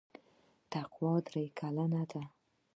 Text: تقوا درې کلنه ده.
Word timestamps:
تقوا 0.71 1.13
درې 1.27 1.45
کلنه 1.59 2.03
ده. 2.11 2.21